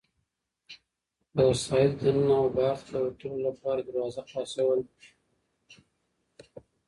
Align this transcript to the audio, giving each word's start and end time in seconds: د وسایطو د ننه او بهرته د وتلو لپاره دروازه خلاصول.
د 1.35 1.37
وسایطو 1.51 1.97
د 2.03 2.03
ننه 2.15 2.35
او 2.41 2.47
بهرته 2.57 2.89
د 2.93 2.95
وتلو 3.05 3.35
لپاره 3.47 3.79
دروازه 3.87 4.21
خلاصول. 4.27 4.79